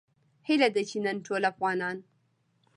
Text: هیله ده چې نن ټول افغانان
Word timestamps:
هیله 0.47 0.67
ده 0.75 0.81
چې 0.89 0.97
نن 1.05 1.17
ټول 1.25 1.41
افغانان 1.51 1.97